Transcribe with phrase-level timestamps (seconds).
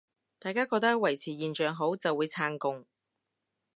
[0.39, 2.87] 大家覺得維持現狀好，就會撐共